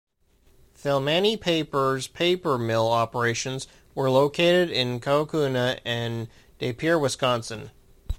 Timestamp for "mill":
2.57-2.89